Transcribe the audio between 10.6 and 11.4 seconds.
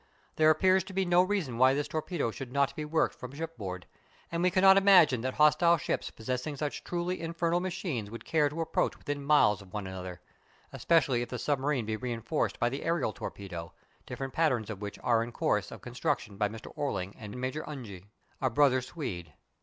especially if the